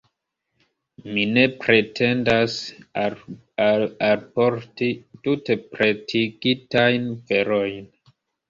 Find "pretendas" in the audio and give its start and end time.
1.63-2.55